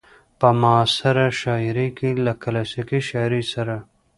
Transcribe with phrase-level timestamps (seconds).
[0.39, 3.75] په معاصره شاعرۍ کې له کلاسيکې شاعرۍ سره